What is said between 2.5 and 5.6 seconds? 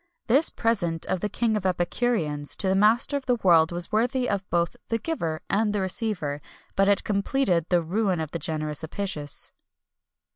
to the master of the world was worthy of both the giver